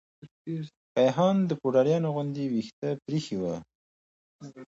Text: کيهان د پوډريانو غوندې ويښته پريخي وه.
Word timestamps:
کيهان 0.95 1.35
د 1.49 1.51
پوډريانو 1.61 2.07
غوندې 2.15 2.43
ويښته 2.51 2.89
پريخي 3.03 3.37
وه. 3.41 3.55